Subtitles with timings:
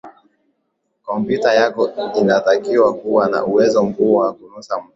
[1.05, 4.89] kompyuta yako inatakiwa kuwa na uwezo mkubwa wa kunasa mtandao